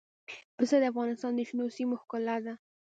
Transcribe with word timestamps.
پسه 0.57 0.75
د 0.81 0.85
افغانستان 0.91 1.31
د 1.35 1.39
شنو 1.47 1.65
سیمو 1.77 1.95
ښکلا 2.01 2.37
ده. 2.45 2.53